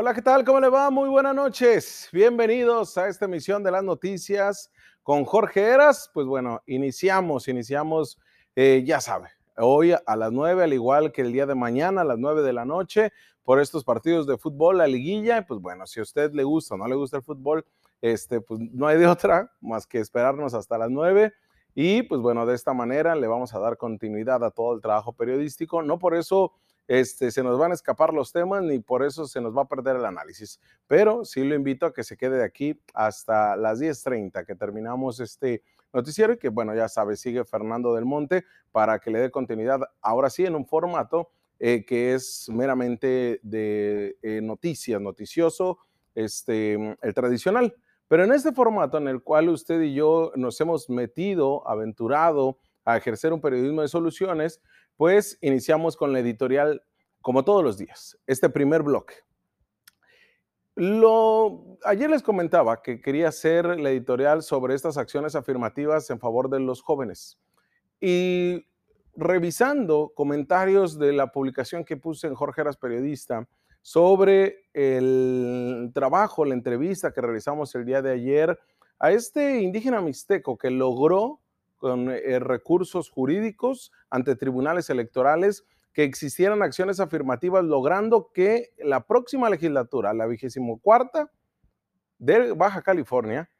Hola, 0.00 0.14
¿qué 0.14 0.22
tal? 0.22 0.44
¿Cómo 0.44 0.60
le 0.60 0.68
va? 0.68 0.90
Muy 0.90 1.08
buenas 1.08 1.34
noches. 1.34 2.08
Bienvenidos 2.12 2.96
a 2.96 3.08
esta 3.08 3.24
emisión 3.24 3.64
de 3.64 3.72
las 3.72 3.82
noticias 3.82 4.70
con 5.02 5.24
Jorge 5.24 5.60
Eras. 5.60 6.08
Pues 6.14 6.24
bueno, 6.24 6.62
iniciamos, 6.66 7.48
iniciamos, 7.48 8.16
eh, 8.54 8.84
ya 8.86 9.00
sabe, 9.00 9.30
hoy 9.56 9.96
a 10.06 10.14
las 10.14 10.30
nueve, 10.30 10.62
al 10.62 10.72
igual 10.72 11.10
que 11.10 11.22
el 11.22 11.32
día 11.32 11.46
de 11.46 11.56
mañana 11.56 12.02
a 12.02 12.04
las 12.04 12.16
nueve 12.16 12.42
de 12.42 12.52
la 12.52 12.64
noche, 12.64 13.12
por 13.42 13.58
estos 13.58 13.82
partidos 13.82 14.28
de 14.28 14.38
fútbol, 14.38 14.78
la 14.78 14.86
liguilla. 14.86 15.44
Pues 15.44 15.60
bueno, 15.60 15.84
si 15.84 15.98
a 15.98 16.04
usted 16.04 16.32
le 16.32 16.44
gusta 16.44 16.76
o 16.76 16.78
no 16.78 16.86
le 16.86 16.94
gusta 16.94 17.16
el 17.16 17.24
fútbol, 17.24 17.66
este, 18.00 18.40
pues 18.40 18.60
no 18.60 18.86
hay 18.86 18.98
de 18.98 19.08
otra 19.08 19.50
más 19.60 19.84
que 19.84 19.98
esperarnos 19.98 20.54
hasta 20.54 20.78
las 20.78 20.90
nueve. 20.90 21.32
Y 21.74 22.04
pues 22.04 22.20
bueno, 22.20 22.46
de 22.46 22.54
esta 22.54 22.72
manera 22.72 23.16
le 23.16 23.26
vamos 23.26 23.52
a 23.52 23.58
dar 23.58 23.76
continuidad 23.76 24.44
a 24.44 24.52
todo 24.52 24.76
el 24.76 24.80
trabajo 24.80 25.12
periodístico. 25.12 25.82
No 25.82 25.98
por 25.98 26.14
eso 26.14 26.52
este, 26.88 27.30
se 27.30 27.42
nos 27.42 27.58
van 27.58 27.70
a 27.70 27.74
escapar 27.74 28.14
los 28.14 28.32
temas 28.32 28.62
ni 28.62 28.78
por 28.78 29.04
eso 29.04 29.26
se 29.26 29.40
nos 29.40 29.56
va 29.56 29.62
a 29.62 29.68
perder 29.68 29.96
el 29.96 30.06
análisis. 30.06 30.58
Pero 30.86 31.24
sí 31.24 31.44
lo 31.44 31.54
invito 31.54 31.86
a 31.86 31.92
que 31.92 32.02
se 32.02 32.16
quede 32.16 32.38
de 32.38 32.44
aquí 32.44 32.80
hasta 32.94 33.56
las 33.56 33.80
10.30 33.80 34.44
que 34.46 34.54
terminamos 34.54 35.20
este 35.20 35.62
noticiero 35.92 36.32
y 36.32 36.38
que 36.38 36.48
bueno, 36.48 36.74
ya 36.74 36.88
sabe, 36.88 37.16
sigue 37.16 37.44
Fernando 37.44 37.94
del 37.94 38.06
Monte 38.06 38.44
para 38.72 38.98
que 38.98 39.10
le 39.10 39.20
dé 39.20 39.30
continuidad 39.30 39.80
ahora 40.00 40.30
sí 40.30 40.44
en 40.44 40.54
un 40.54 40.66
formato 40.66 41.30
eh, 41.60 41.84
que 41.84 42.14
es 42.14 42.48
meramente 42.50 43.40
de 43.42 44.16
eh, 44.22 44.40
noticias, 44.40 45.00
noticioso, 45.00 45.78
este, 46.14 46.96
el 47.02 47.14
tradicional. 47.14 47.74
Pero 48.06 48.24
en 48.24 48.32
este 48.32 48.52
formato 48.52 48.96
en 48.96 49.08
el 49.08 49.22
cual 49.22 49.50
usted 49.50 49.82
y 49.82 49.92
yo 49.92 50.32
nos 50.36 50.58
hemos 50.60 50.88
metido, 50.88 51.68
aventurado 51.68 52.58
a 52.84 52.96
ejercer 52.96 53.34
un 53.34 53.40
periodismo 53.42 53.82
de 53.82 53.88
soluciones, 53.88 54.62
pues 54.96 55.36
iniciamos 55.42 55.96
con 55.96 56.12
la 56.12 56.20
editorial 56.20 56.82
como 57.22 57.44
todos 57.44 57.62
los 57.62 57.78
días, 57.78 58.18
este 58.26 58.48
primer 58.48 58.82
bloque. 58.82 59.14
Lo, 60.74 61.76
ayer 61.84 62.08
les 62.08 62.22
comentaba 62.22 62.82
que 62.82 63.00
quería 63.00 63.28
hacer 63.28 63.80
la 63.80 63.90
editorial 63.90 64.42
sobre 64.42 64.74
estas 64.74 64.96
acciones 64.96 65.34
afirmativas 65.34 66.08
en 66.10 66.20
favor 66.20 66.48
de 66.48 66.60
los 66.60 66.82
jóvenes. 66.82 67.36
Y 68.00 68.64
revisando 69.16 70.12
comentarios 70.14 70.96
de 70.96 71.12
la 71.12 71.32
publicación 71.32 71.84
que 71.84 71.96
puse 71.96 72.28
en 72.28 72.36
Jorge 72.36 72.60
Eras 72.60 72.76
Periodista 72.76 73.48
sobre 73.82 74.68
el 74.72 75.90
trabajo, 75.92 76.44
la 76.44 76.54
entrevista 76.54 77.12
que 77.12 77.22
realizamos 77.22 77.74
el 77.74 77.84
día 77.84 78.00
de 78.00 78.12
ayer 78.12 78.56
a 79.00 79.10
este 79.10 79.60
indígena 79.60 80.00
mixteco 80.00 80.56
que 80.56 80.70
logró 80.70 81.40
con 81.78 82.10
eh, 82.10 82.38
recursos 82.38 83.10
jurídicos 83.10 83.90
ante 84.10 84.36
tribunales 84.36 84.90
electorales 84.90 85.64
que 85.92 86.04
existieran 86.04 86.62
acciones 86.62 87.00
afirmativas, 87.00 87.64
logrando 87.64 88.30
que 88.32 88.72
la 88.78 89.06
próxima 89.06 89.50
legislatura, 89.50 90.14
la 90.14 90.26
vigésimo 90.26 90.78
cuarta 90.80 91.30
de 92.18 92.52
Baja 92.52 92.82
California, 92.82 93.50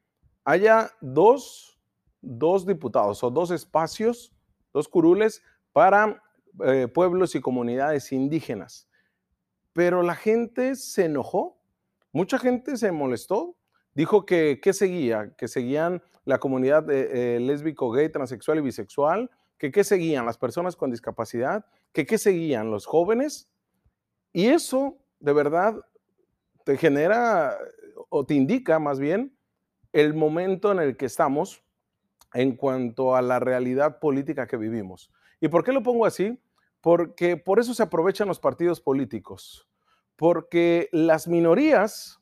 haya 0.44 0.90
dos, 1.00 1.78
dos 2.20 2.66
diputados 2.66 3.22
o 3.22 3.30
dos 3.30 3.50
espacios, 3.50 4.32
dos 4.72 4.88
curules 4.88 5.42
para 5.72 6.22
eh, 6.64 6.88
pueblos 6.88 7.34
y 7.34 7.40
comunidades 7.40 8.12
indígenas. 8.12 8.88
Pero 9.72 10.02
la 10.02 10.14
gente 10.14 10.74
se 10.74 11.04
enojó, 11.04 11.60
mucha 12.12 12.38
gente 12.38 12.76
se 12.76 12.90
molestó, 12.92 13.56
dijo 13.94 14.26
que, 14.26 14.60
¿qué 14.62 14.72
seguía? 14.72 15.34
Que 15.36 15.48
seguían 15.48 16.02
la 16.24 16.38
comunidad 16.38 16.90
eh, 16.90 17.38
lésbico, 17.40 17.90
gay, 17.90 18.08
transexual 18.08 18.58
y 18.58 18.62
bisexual, 18.62 19.30
que 19.56 19.70
qué 19.70 19.84
seguían 19.84 20.26
las 20.26 20.38
personas 20.38 20.76
con 20.76 20.90
discapacidad, 20.90 21.66
que 21.92 22.06
qué 22.06 22.18
seguían 22.18 22.70
los 22.70 22.86
jóvenes. 22.86 23.48
Y 24.32 24.46
eso 24.46 24.98
de 25.20 25.32
verdad 25.32 25.76
te 26.64 26.76
genera 26.76 27.56
o 28.08 28.24
te 28.24 28.34
indica 28.34 28.78
más 28.78 28.98
bien 28.98 29.36
el 29.92 30.14
momento 30.14 30.70
en 30.72 30.80
el 30.80 30.96
que 30.96 31.06
estamos 31.06 31.62
en 32.34 32.56
cuanto 32.56 33.16
a 33.16 33.22
la 33.22 33.40
realidad 33.40 33.98
política 34.00 34.46
que 34.46 34.56
vivimos. 34.56 35.10
¿Y 35.40 35.48
por 35.48 35.64
qué 35.64 35.72
lo 35.72 35.82
pongo 35.82 36.04
así? 36.04 36.38
Porque 36.80 37.36
por 37.36 37.58
eso 37.58 37.74
se 37.74 37.82
aprovechan 37.82 38.28
los 38.28 38.38
partidos 38.38 38.80
políticos, 38.80 39.66
porque 40.16 40.88
las 40.92 41.26
minorías 41.26 42.18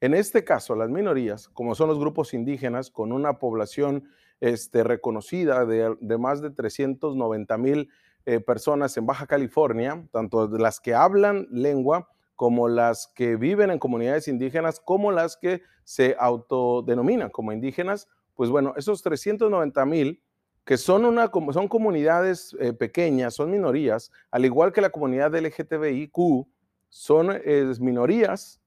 en 0.00 0.14
este 0.14 0.44
caso, 0.44 0.76
las 0.76 0.90
minorías, 0.90 1.48
como 1.48 1.74
son 1.74 1.88
los 1.88 1.98
grupos 1.98 2.34
indígenas, 2.34 2.90
con 2.90 3.12
una 3.12 3.38
población 3.38 4.08
este, 4.40 4.84
reconocida 4.84 5.64
de, 5.64 6.18
más 6.18 6.42
de 6.42 6.50
390 6.50 7.58
mil 7.58 7.88
eh, 8.26 8.40
personas 8.40 8.96
en 8.96 9.06
Baja 9.06 9.26
California, 9.26 10.06
tanto 10.12 10.46
las 10.48 10.80
que 10.80 10.94
hablan 10.94 11.46
lengua 11.50 12.08
como 12.34 12.68
las 12.68 13.06
que 13.14 13.36
viven 13.36 13.70
en 13.70 13.78
comunidades 13.78 14.28
indígenas, 14.28 14.78
como 14.78 15.10
las 15.10 15.36
que 15.36 15.62
se 15.84 16.16
autodenominan 16.18 17.30
como 17.30 17.52
indígenas, 17.52 18.08
pues 18.34 18.50
bueno, 18.50 18.74
esos 18.76 19.02
390 19.02 19.86
mil 19.86 20.22
que 20.64 20.76
son, 20.76 21.04
una, 21.04 21.30
son 21.52 21.68
comunidades 21.68 22.54
eh, 22.60 22.72
pequeñas, 22.72 23.34
son 23.34 23.50
minorías, 23.50 24.10
al 24.30 24.44
igual 24.44 24.72
que 24.72 24.80
la 24.80 24.90
comunidad 24.90 25.34
LGTBIQ, 25.34 26.46
son 26.88 27.40
minorías 27.80 28.60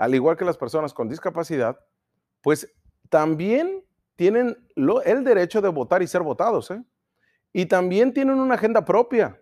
al 0.00 0.14
igual 0.14 0.34
que 0.34 0.46
las 0.46 0.56
personas 0.56 0.94
con 0.94 1.10
discapacidad, 1.10 1.78
pues 2.40 2.72
también 3.10 3.84
tienen 4.16 4.56
el 5.04 5.24
derecho 5.24 5.60
de 5.60 5.68
votar 5.68 6.02
y 6.02 6.06
ser 6.06 6.22
votados. 6.22 6.70
¿eh? 6.70 6.82
Y 7.52 7.66
también 7.66 8.12
tienen 8.12 8.38
una 8.38 8.54
agenda 8.54 8.84
propia. 8.84 9.40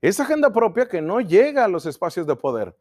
Esa 0.00 0.24
agenda 0.24 0.52
propia 0.52 0.88
que 0.88 1.00
no 1.00 1.20
llega 1.20 1.64
a 1.64 1.68
los 1.68 1.86
espacios 1.86 2.26
de 2.26 2.36
poder. 2.36 2.76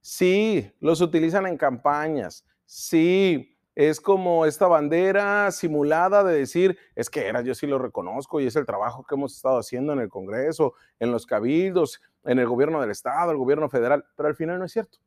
Sí, 0.00 0.70
los 0.80 1.00
utilizan 1.00 1.46
en 1.46 1.56
campañas. 1.56 2.44
Sí, 2.66 3.58
es 3.74 4.00
como 4.00 4.44
esta 4.44 4.66
bandera 4.66 5.50
simulada 5.52 6.24
de 6.24 6.36
decir, 6.36 6.76
es 6.94 7.08
que 7.08 7.26
era, 7.26 7.42
yo 7.42 7.54
sí 7.54 7.66
lo 7.66 7.78
reconozco 7.78 8.40
y 8.40 8.46
es 8.46 8.56
el 8.56 8.66
trabajo 8.66 9.04
que 9.04 9.14
hemos 9.14 9.36
estado 9.36 9.58
haciendo 9.58 9.92
en 9.92 10.00
el 10.00 10.08
Congreso, 10.08 10.74
en 10.98 11.12
los 11.12 11.26
cabildos, 11.26 12.00
en 12.24 12.38
el 12.38 12.46
gobierno 12.48 12.80
del 12.80 12.90
Estado, 12.90 13.30
el 13.30 13.38
gobierno 13.38 13.68
federal, 13.68 14.04
pero 14.16 14.28
al 14.28 14.34
final 14.34 14.58
no 14.58 14.64
es 14.64 14.72
cierto. 14.72 14.98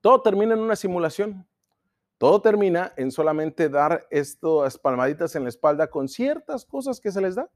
Todo 0.00 0.22
termina 0.22 0.54
en 0.54 0.60
una 0.60 0.76
simulación. 0.76 1.46
Todo 2.16 2.40
termina 2.40 2.92
en 2.96 3.10
solamente 3.10 3.68
dar 3.68 4.06
estas 4.10 4.78
palmaditas 4.78 5.36
en 5.36 5.42
la 5.42 5.48
espalda 5.50 5.88
con 5.88 6.08
ciertas 6.08 6.64
cosas 6.64 7.00
que 7.00 7.12
se 7.12 7.20
les 7.20 7.34
da. 7.34 7.50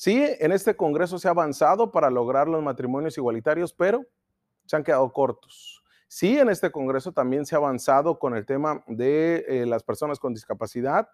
Sí, 0.00 0.24
en 0.38 0.52
este 0.52 0.76
Congreso 0.76 1.18
se 1.18 1.26
ha 1.26 1.32
avanzado 1.32 1.90
para 1.90 2.08
lograr 2.08 2.46
los 2.46 2.62
matrimonios 2.62 3.18
igualitarios, 3.18 3.72
pero 3.72 4.06
se 4.64 4.76
han 4.76 4.84
quedado 4.84 5.12
cortos. 5.12 5.82
Sí, 6.06 6.38
en 6.38 6.50
este 6.50 6.70
Congreso 6.70 7.10
también 7.10 7.44
se 7.44 7.56
ha 7.56 7.58
avanzado 7.58 8.16
con 8.16 8.36
el 8.36 8.46
tema 8.46 8.84
de 8.86 9.44
eh, 9.48 9.66
las 9.66 9.82
personas 9.82 10.20
con 10.20 10.32
discapacidad, 10.32 11.08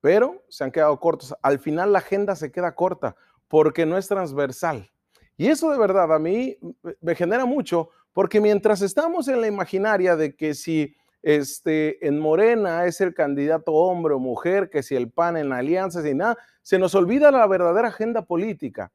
pero 0.00 0.42
se 0.48 0.64
han 0.64 0.70
quedado 0.70 0.98
cortos. 0.98 1.34
Al 1.42 1.58
final 1.58 1.92
la 1.92 1.98
agenda 1.98 2.34
se 2.34 2.50
queda 2.50 2.74
corta 2.74 3.14
porque 3.46 3.84
no 3.84 3.98
es 3.98 4.08
transversal. 4.08 4.90
Y 5.36 5.48
eso 5.48 5.70
de 5.70 5.76
verdad 5.76 6.10
a 6.10 6.18
mí 6.18 6.56
me 7.02 7.14
genera 7.14 7.44
mucho 7.44 7.90
porque 8.14 8.40
mientras 8.40 8.80
estamos 8.80 9.28
en 9.28 9.42
la 9.42 9.48
imaginaria 9.48 10.16
de 10.16 10.34
que 10.34 10.54
si 10.54 10.96
este, 11.28 12.08
en 12.08 12.18
Morena 12.18 12.86
es 12.86 13.02
el 13.02 13.12
candidato 13.12 13.74
hombre 13.74 14.14
o 14.14 14.18
mujer, 14.18 14.70
que 14.70 14.82
si 14.82 14.96
el 14.96 15.10
PAN 15.10 15.36
en 15.36 15.52
alianzas 15.52 16.06
y 16.06 16.14
nada, 16.14 16.38
se 16.62 16.78
nos 16.78 16.94
olvida 16.94 17.30
la 17.30 17.46
verdadera 17.46 17.88
agenda 17.88 18.24
política. 18.24 18.90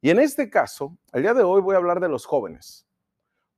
Y 0.00 0.08
en 0.08 0.18
este 0.18 0.48
caso, 0.48 0.96
el 1.12 1.20
día 1.20 1.34
de 1.34 1.42
hoy 1.42 1.60
voy 1.60 1.74
a 1.74 1.76
hablar 1.76 2.00
de 2.00 2.08
los 2.08 2.24
jóvenes, 2.24 2.86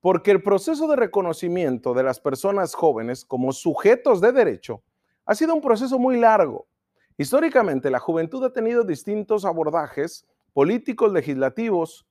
porque 0.01 0.33
el 0.33 0.43
proceso 0.43 0.89
de 0.89 0.97
reconocimiento 0.97 1.95
de 1.95 2.03
las 2.03 2.19
personas 2.19 2.75
jóvenes 2.75 3.25
como 3.25 3.53
sujetos 3.53 4.21
de 4.21 4.33
derecho 4.33 4.83
ha 5.25 5.37
sido 5.37 5.55
un 5.55 5.61
proceso 5.61 5.97
muy 5.97 6.19
largo. 6.19 6.67
Históricamente, 7.19 7.89
la 7.89 8.01
juventud 8.01 8.43
ha 8.43 8.53
tenido 8.53 8.83
distintos 8.83 9.45
abordajes 9.45 10.27
políticos, 10.53 11.13
legislativos, 11.13 12.05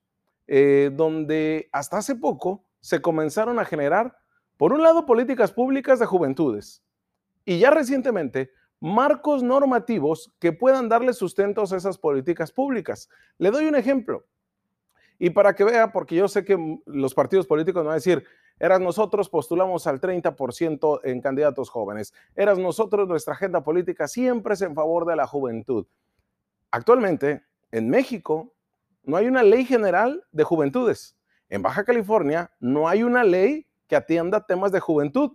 eh, 0.47 0.89
donde 0.93 1.67
hasta 1.73 1.97
hace 1.97 2.15
poco 2.15 2.63
se 2.79 3.01
comenzaron 3.01 3.59
a 3.59 3.65
generar, 3.65 4.15
por 4.57 4.73
un 4.73 4.81
lado, 4.81 5.05
políticas 5.05 5.51
públicas 5.51 5.99
de 5.99 6.05
juventudes 6.05 6.83
y 7.45 7.59
ya 7.59 7.69
recientemente 7.69 8.51
marcos 8.79 9.41
normativos 9.43 10.33
que 10.39 10.51
puedan 10.51 10.89
darle 10.89 11.13
sustentos 11.13 11.71
a 11.71 11.77
esas 11.77 11.97
políticas 11.97 12.51
públicas. 12.51 13.09
Le 13.37 13.51
doy 13.51 13.65
un 13.67 13.75
ejemplo. 13.75 14.25
Y 15.19 15.31
para 15.31 15.55
que 15.55 15.63
vea, 15.63 15.91
porque 15.91 16.15
yo 16.15 16.27
sé 16.27 16.43
que 16.43 16.79
los 16.85 17.13
partidos 17.13 17.47
políticos 17.47 17.83
van 17.83 17.91
a 17.91 17.95
decir, 17.95 18.23
eras 18.59 18.79
nosotros 18.79 19.29
postulamos 19.29 19.87
al 19.87 19.99
30% 19.99 21.01
en 21.03 21.21
candidatos 21.21 21.69
jóvenes, 21.69 22.13
eras 22.35 22.59
nosotros, 22.59 23.07
nuestra 23.07 23.33
agenda 23.33 23.63
política 23.63 24.07
siempre 24.07 24.53
es 24.53 24.61
en 24.61 24.75
favor 24.75 25.05
de 25.05 25.15
la 25.15 25.25
juventud. 25.25 25.87
Actualmente, 26.69 27.43
en 27.71 27.89
México, 27.89 28.53
no 29.03 29.17
hay 29.17 29.27
una 29.27 29.41
ley 29.41 29.65
general 29.65 30.23
de 30.31 30.43
juventudes. 30.43 31.17
En 31.49 31.61
Baja 31.61 31.83
California 31.83 32.51
no 32.59 32.87
hay 32.87 33.03
una 33.03 33.23
ley 33.23 33.66
que 33.87 33.95
atienda 33.95 34.45
temas 34.45 34.71
de 34.71 34.79
juventud 34.79 35.31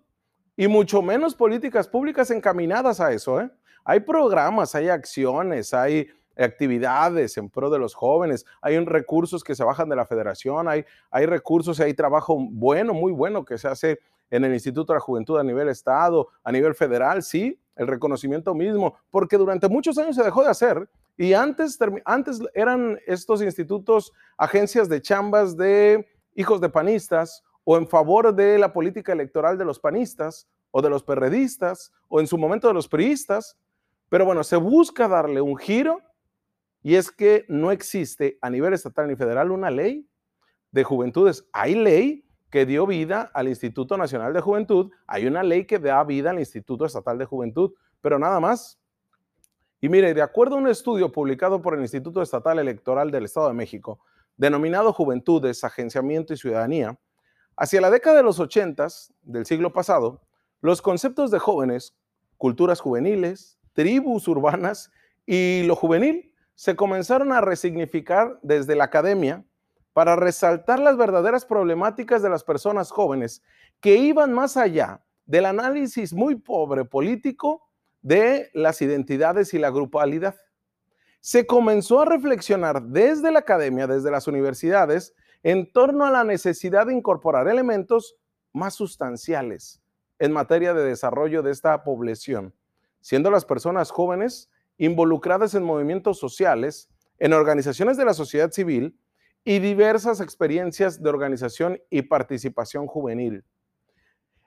y 0.57 0.69
mucho 0.69 1.03
menos 1.03 1.35
políticas 1.35 1.89
públicas 1.89 2.31
encaminadas 2.31 3.01
a 3.01 3.13
eso. 3.13 3.41
¿eh? 3.41 3.51
Hay 3.85 4.01
programas, 4.01 4.75
hay 4.75 4.89
acciones, 4.89 5.73
hay 5.75 6.09
actividades 6.37 7.37
en 7.37 7.49
pro 7.51 7.71
de 7.71 7.79
los 7.79 7.95
jóvenes, 7.95 8.47
hay 8.61 8.79
recursos 8.79 9.45
que 9.45 9.55
se 9.55 9.65
bajan 9.65 9.89
de 9.89 9.97
la 9.97 10.07
federación, 10.07 10.69
hay, 10.69 10.85
hay 11.11 11.27
recursos 11.27 11.79
hay 11.81 11.95
trabajo 11.95 12.37
bueno, 12.39 12.95
muy 12.95 13.13
bueno 13.13 13.45
que 13.45 13.59
se 13.59 13.69
hace 13.69 14.01
en 14.31 14.45
el 14.45 14.55
Instituto 14.55 14.93
de 14.93 14.97
la 14.97 15.01
Juventud 15.01 15.39
a 15.39 15.45
nivel 15.45 15.69
Estado, 15.69 16.29
a 16.43 16.51
nivel 16.51 16.75
federal, 16.75 17.23
sí, 17.23 17.59
el 17.77 17.87
reconocimiento 17.87 18.55
mismo, 18.55 18.97
porque 19.11 19.37
durante 19.37 19.69
muchos 19.69 19.99
años 19.99 20.17
se 20.17 20.23
dejó 20.23 20.43
de 20.43 20.51
hacer 20.51 20.89
y 21.17 21.35
antes, 21.35 21.79
antes 22.05 22.41
eran 22.55 22.99
estos 23.07 23.43
institutos 23.43 24.13
agencias 24.37 24.89
de 24.89 25.03
chambas 25.03 25.57
de 25.57 26.07
hijos 26.35 26.61
de 26.61 26.71
panistas 26.71 27.45
o 27.65 27.77
en 27.77 27.87
favor 27.87 28.35
de 28.35 28.59
la 28.59 28.73
política 28.73 29.13
electoral 29.13 29.57
de 29.57 29.65
los 29.65 29.79
panistas 29.79 30.49
o 30.71 30.83
de 30.83 30.91
los 30.91 31.03
perredistas 31.03 31.93
o 32.09 32.21
en 32.21 32.27
su 32.27 32.39
momento 32.39 32.69
de 32.69 32.75
los 32.75 32.89
priistas. 32.89 33.59
Pero 34.09 34.25
bueno, 34.25 34.43
se 34.45 34.57
busca 34.57 35.09
darle 35.09 35.41
un 35.41 35.57
giro 35.57 36.01
y 36.83 36.97
es 36.97 37.11
que 37.11 37.45
no 37.49 37.71
existe 37.71 38.39
a 38.41 38.51
nivel 38.51 38.75
estatal 38.75 39.09
ni 39.09 39.17
federal 39.17 39.53
una 39.53 39.71
ley 39.71 40.09
de 40.73 40.85
juventudes. 40.85 41.49
Hay 41.53 41.75
ley 41.75 42.25
que 42.51 42.67
dio 42.67 42.87
vida 42.87 43.31
al 43.33 43.49
Instituto 43.49 43.97
Nacional 43.97 44.35
de 44.35 44.41
Juventud, 44.41 44.91
hay 45.07 45.27
una 45.27 45.43
ley 45.43 45.65
que 45.67 45.79
da 45.79 46.05
vida 46.05 46.31
al 46.31 46.39
Instituto 46.39 46.85
Estatal 46.85 47.17
de 47.17 47.25
Juventud, 47.25 47.73
pero 48.03 48.19
nada 48.19 48.41
más. 48.41 48.79
Y 49.81 49.89
mire, 49.89 50.13
de 50.13 50.21
acuerdo 50.21 50.57
a 50.57 50.59
un 50.59 50.69
estudio 50.69 51.11
publicado 51.11 51.63
por 51.63 51.75
el 51.75 51.81
Instituto 51.81 52.21
Estatal 52.21 52.59
Electoral 52.59 53.11
del 53.11 53.25
Estado 53.25 53.49
de 53.49 53.55
México, 53.55 54.01
denominado 54.37 54.93
Juventudes, 54.93 55.65
Agenciamiento 55.65 56.35
y 56.35 56.37
Ciudadanía, 56.37 56.99
hacia 57.57 57.81
la 57.81 57.91
década 57.91 58.17
de 58.17 58.23
los 58.23 58.39
80 58.41 58.87
del 59.23 59.47
siglo 59.47 59.73
pasado, 59.73 60.21
los 60.61 60.83
conceptos 60.83 61.31
de 61.31 61.39
jóvenes, 61.39 61.95
culturas 62.39 62.81
juveniles, 62.81 63.59
tribus 63.73 64.29
urbanas 64.29 64.91
y 65.27 65.63
lo 65.65 65.77
juvenil 65.77 66.33
se 66.55 66.77
comenzaron 66.77 67.33
a 67.33 67.41
resignificar 67.41 68.39
desde 68.43 68.77
la 68.77 68.85
academia 68.85 69.45
para 69.93 70.17
resaltar 70.17 70.79
las 70.79 70.97
verdaderas 70.97 71.45
problemáticas 71.45 72.23
de 72.23 72.31
las 72.31 72.45
personas 72.45 72.91
jóvenes 72.91 73.43
que 73.81 73.97
iban 73.97 74.33
más 74.33 74.57
allá 74.57 75.03
del 75.27 75.47
análisis 75.47 76.13
muy 76.13 76.37
pobre 76.37 76.85
político 76.85 77.69
de 78.01 78.51
las 78.55 78.83
identidades 78.83 79.55
y 79.55 79.59
la 79.59 79.71
grupalidad. 79.71 80.37
Se 81.21 81.47
comenzó 81.47 82.01
a 82.01 82.05
reflexionar 82.05 82.83
desde 82.83 83.31
la 83.31 83.41
academia, 83.41 83.87
desde 83.87 84.11
las 84.11 84.27
universidades, 84.27 85.15
en 85.43 85.73
torno 85.73 86.05
a 86.05 86.11
la 86.11 86.25
necesidad 86.25 86.87
de 86.87 86.95
incorporar 86.95 87.49
elementos 87.49 88.17
más 88.53 88.75
sustanciales 88.75 89.83
en 90.19 90.33
materia 90.33 90.75
de 90.75 90.85
desarrollo 90.85 91.43
de 91.43 91.51
esta 91.51 91.83
población, 91.83 92.55
siendo 93.01 93.31
las 93.31 93.45
personas 93.45 93.91
jóvenes 93.91 94.51
involucradas 94.79 95.55
en 95.55 95.65
movimientos 95.65 96.19
sociales, 96.19 96.89
en 97.19 97.33
organizaciones 97.33 97.97
de 97.97 98.05
la 98.05 98.15
sociedad 98.15 98.51
civil 98.53 98.99
y 99.45 99.59
diversas 99.59 100.21
experiencias 100.21 101.03
de 101.03 101.09
organización 101.09 101.81
y 101.91 102.03
participación 102.03 102.87
juvenil. 102.87 103.45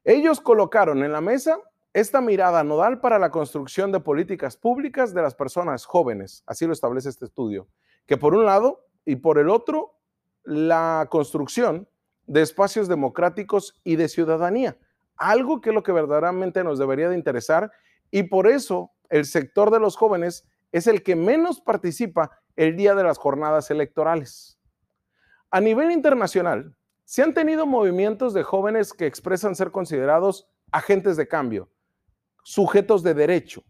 Ellos 0.04 0.40
colocaron 0.40 1.04
en 1.04 1.12
la 1.12 1.22
mesa 1.22 1.60
esta 1.94 2.22
mirada 2.22 2.64
nodal 2.64 3.00
para 3.00 3.20
la 3.20 3.32
construcción 3.32 3.92
de 3.92 4.00
políticas 4.00 4.58
públicas 4.58 5.14
de 5.14 5.22
las 5.22 5.36
personas 5.36 5.86
jóvenes, 5.86 6.44
así 6.46 6.66
lo 6.66 6.74
establece 6.74 7.10
este 7.10 7.26
estudio, 7.26 7.68
que 8.06 8.18
por 8.18 8.36
un 8.36 8.46
lado 8.46 8.86
y 9.06 9.16
por 9.16 9.40
el 9.40 9.50
otro, 9.50 9.95
la 10.46 11.08
construcción 11.10 11.88
de 12.28 12.42
espacios 12.42 12.88
democráticos 12.88 13.80
y 13.84 13.96
de 13.96 14.08
ciudadanía, 14.08 14.78
algo 15.18 15.62
que 15.62 15.70
es 15.70 15.76
lo 15.76 15.84
que 15.84 15.92
verdaderamente 15.92 16.64
nos 16.64 16.80
debería 16.80 17.10
de 17.10 17.16
interesar 17.16 17.72
y 18.12 18.24
por 18.24 18.48
eso 18.48 18.92
el 19.10 19.26
sector 19.26 19.72
de 19.72 19.80
los 19.80 19.96
jóvenes 19.96 20.48
es 20.72 20.88
el 20.88 21.04
que 21.04 21.16
menos 21.16 21.62
participa 21.62 22.32
el 22.56 22.76
día 22.76 22.96
de 22.96 23.04
las 23.04 23.18
jornadas 23.18 23.70
electorales. 23.72 24.60
A 25.52 25.62
nivel 25.62 25.92
internacional, 25.92 26.76
se 27.06 27.22
han 27.22 27.34
tenido 27.34 27.66
movimientos 27.66 28.34
de 28.34 28.44
jóvenes 28.44 28.92
que 28.94 29.06
expresan 29.06 29.56
ser 29.56 29.72
considerados 29.72 30.48
agentes 30.72 31.18
de 31.18 31.28
cambio, 31.28 31.70
sujetos 32.44 33.04
de 33.04 33.14
derecho. 33.14 33.64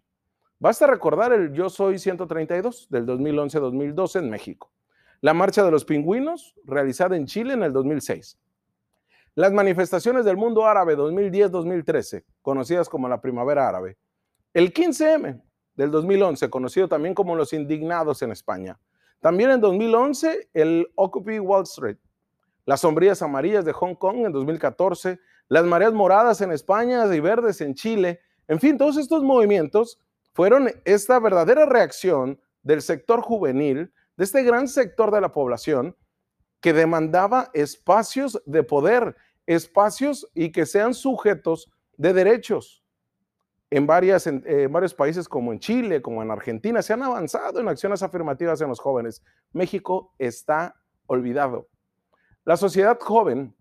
Basta 0.58 0.88
recordar 0.88 1.34
el 1.34 1.54
Yo 1.54 1.70
Soy 1.70 2.00
132 2.00 2.88
del 2.90 3.06
2011-2012 3.06 4.20
en 4.20 4.30
México, 4.30 4.72
la 5.22 5.34
Marcha 5.34 5.64
de 5.64 5.72
los 5.72 5.86
Pingüinos 5.86 6.56
realizada 6.66 7.16
en 7.16 7.26
Chile 7.26 7.54
en 7.54 7.64
el 7.64 7.74
2006, 7.74 8.38
las 9.36 9.52
manifestaciones 9.52 10.26
del 10.26 10.38
mundo 10.38 10.66
árabe 10.66 10.98
2010-2013, 10.98 12.24
conocidas 12.42 12.88
como 12.88 13.10
la 13.10 13.22
Primavera 13.22 13.68
Árabe, 13.68 13.98
el 14.54 14.74
15M 14.74 15.42
del 15.76 15.92
2011, 15.92 16.50
conocido 16.50 16.88
también 16.88 17.14
como 17.14 17.36
los 17.36 17.52
Indignados 17.54 18.22
en 18.22 18.32
España, 18.32 18.80
también 19.20 19.50
en 19.52 19.62
2011 19.62 20.50
el 20.54 20.88
Occupy 20.96 21.40
Wall 21.40 21.64
Street, 21.64 21.98
las 22.66 22.82
sombrías 22.82 23.22
amarillas 23.22 23.66
de 23.66 23.74
Hong 23.74 23.96
Kong 23.96 24.26
en 24.26 24.32
2014, 24.32 25.20
las 25.48 25.66
mareas 25.66 25.94
moradas 25.94 26.42
en 26.42 26.52
España 26.52 27.06
y 27.14 27.20
verdes 27.20 27.62
en 27.62 27.76
Chile, 27.76 28.22
en 28.48 28.60
fin, 28.60 28.78
todos 28.78 28.98
estos 28.98 29.24
movimientos 29.24 30.00
fueron 30.34 30.70
esta 30.84 31.20
verdadera 31.20 31.66
reacción 31.66 32.40
del 32.62 32.82
sector 32.82 33.22
juvenil, 33.22 33.92
de 34.18 34.24
este 34.24 34.44
gran 34.44 34.68
sector 34.68 35.12
de 35.12 35.22
la 35.22 35.32
población 35.32 35.96
que 36.62 36.74
demandaba 36.74 37.50
espacios 37.54 38.42
de 38.46 38.64
poder, 38.64 39.16
espacios 39.46 40.30
y 40.34 40.52
que 40.52 40.66
sean 40.66 40.94
sujetos 40.94 41.72
de 41.98 42.14
derechos. 42.14 42.84
En, 43.70 43.86
varias, 43.88 44.30
varios 44.70 44.94
países 44.94 45.28
como 45.28 45.52
en 45.52 45.60
Chile, 45.60 46.02
como 46.02 46.24
en 46.24 46.32
Argentina, 46.32 46.82
se 46.82 46.94
han 46.94 47.04
avanzado 47.04 47.60
en 47.60 47.68
acciones 47.68 48.04
afirmativas 48.04 48.62
en 48.62 48.70
los 48.70 48.80
jóvenes. 48.80 49.24
México 49.52 50.14
está 50.18 50.76
olvidado. 51.08 51.68
La 52.46 52.58
sociedad 52.58 52.98
joven 53.00 53.56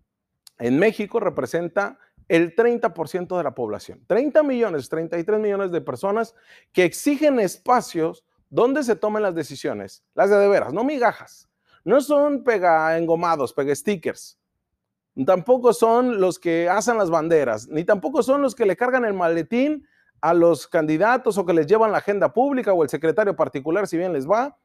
en 0.59 0.79
México 0.79 1.19
representa 1.19 1.99
el 2.27 2.55
30% 2.55 3.37
de 3.37 3.43
la 3.43 3.53
población. 3.53 4.03
30 4.07 4.43
millones, 4.43 4.89
33 4.89 5.39
millones 5.39 5.71
de 5.71 5.81
personas 5.81 6.35
que 6.71 6.85
exigen 6.85 7.39
espacios 7.39 8.25
donde 8.49 8.83
se 8.83 8.95
tomen 8.95 9.23
las 9.23 9.35
decisiones, 9.35 10.03
las 10.13 10.29
de 10.29 10.37
de 10.37 10.47
veras, 10.47 10.73
no 10.73 10.83
migajas. 10.83 11.49
No 11.83 12.01
son 12.01 12.43
pega 12.43 12.97
engomados, 12.97 13.53
pega 13.53 13.75
stickers. 13.75 14.39
Tampoco 15.25 15.71
son 15.71 16.19
los 16.19 16.39
que 16.39 16.67
hacen 16.67 16.97
las 16.97 17.09
banderas, 17.09 17.67
ni 17.67 17.83
tampoco 17.83 18.23
son 18.23 18.41
los 18.41 18.55
que 18.55 18.65
le 18.65 18.75
cargan 18.75 19.05
el 19.05 19.13
maletín 19.13 19.87
a 20.19 20.33
los 20.33 20.67
candidatos 20.67 21.37
o 21.37 21.45
que 21.45 21.53
les 21.53 21.67
llevan 21.67 21.91
la 21.91 21.99
agenda 21.99 22.33
pública 22.33 22.73
o 22.73 22.83
el 22.83 22.89
secretario 22.89 23.35
particular 23.35 23.87
si 23.87 23.97
bien 23.97 24.11
les 24.11 24.29
va, 24.29 24.57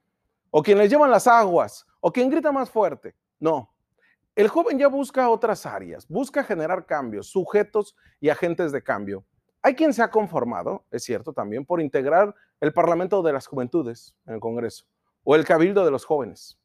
o 0.50 0.62
quien 0.62 0.78
les 0.78 0.90
llevan 0.90 1.10
las 1.10 1.26
aguas, 1.26 1.86
o 2.00 2.10
quien 2.10 2.30
grita 2.30 2.50
más 2.50 2.70
fuerte. 2.70 3.14
No, 3.38 3.70
el 4.34 4.48
joven 4.48 4.78
ya 4.78 4.88
busca 4.88 5.28
otras 5.28 5.66
áreas, 5.66 6.08
busca 6.08 6.42
generar 6.42 6.86
cambios, 6.86 7.28
sujetos 7.28 7.94
y 8.20 8.28
agentes 8.30 8.72
de 8.72 8.82
cambio. 8.82 9.24
Hay 9.62 9.74
quien 9.74 9.92
se 9.92 10.02
ha 10.02 10.10
conformado, 10.10 10.84
es 10.90 11.02
cierto 11.04 11.32
también, 11.32 11.66
por 11.66 11.80
integrar 11.80 12.34
el 12.60 12.72
Parlamento 12.72 13.22
de 13.22 13.32
las 13.32 13.46
Juventudes 13.46 14.14
en 14.26 14.34
el 14.34 14.40
Congreso 14.40 14.86
o 15.22 15.34
el 15.34 15.44
Cabildo 15.44 15.84
de 15.84 15.90
los 15.90 16.04
Jóvenes. 16.04 16.58